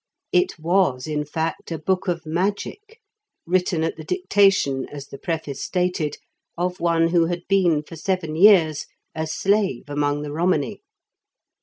It 0.31 0.57
was, 0.57 1.05
in 1.05 1.23
fact, 1.25 1.71
a 1.71 1.77
book 1.77 2.07
of 2.07 2.25
magic, 2.25 2.99
written 3.45 3.83
at 3.83 3.97
the 3.97 4.03
dictation, 4.03 4.89
as 4.89 5.05
the 5.09 5.19
preface 5.19 5.63
stated, 5.63 6.17
of 6.57 6.79
one 6.79 7.09
who 7.09 7.27
had 7.27 7.43
been 7.47 7.83
for 7.83 7.95
seven 7.95 8.35
years 8.35 8.87
a 9.13 9.27
slave 9.27 9.83
among 9.91 10.23
the 10.23 10.31
Romany. 10.31 10.81